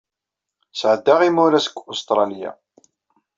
Sɛeddaɣ 0.79 1.19
imuras 1.27 1.65
deg 1.69 1.77
Ustṛalya. 1.91 2.51